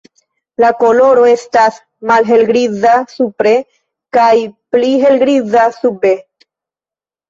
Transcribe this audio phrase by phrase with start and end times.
[0.61, 1.77] La koloro estas
[2.13, 3.55] malhelgriza supre
[4.21, 4.35] kaj
[4.75, 6.21] pli helgriza sube.